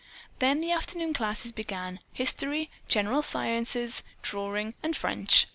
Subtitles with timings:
[0.39, 5.45] Then the afternoon classes began: History, General Sciences, Drawing, and French.